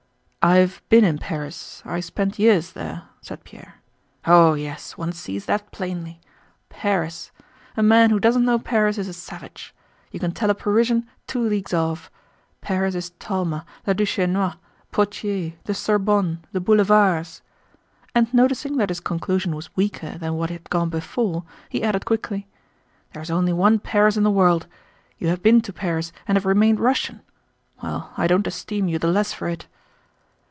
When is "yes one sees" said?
4.55-5.45